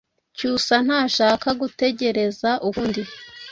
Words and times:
Cyusa 0.37 0.75
ntashaka 0.85 1.47
gutegereza 1.61 2.49
ukundi. 2.67 3.01